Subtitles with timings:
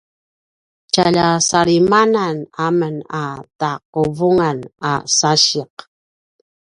[0.91, 3.25] tjalja salimanan amen a
[3.59, 4.57] taquvungan
[4.91, 5.73] a sasiq